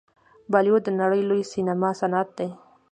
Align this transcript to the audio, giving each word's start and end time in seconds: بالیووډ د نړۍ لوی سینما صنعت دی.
بالیووډ 0.51 0.81
د 0.85 0.89
نړۍ 1.01 1.21
لوی 1.29 1.43
سینما 1.53 1.89
صنعت 2.01 2.29
دی. 2.37 2.49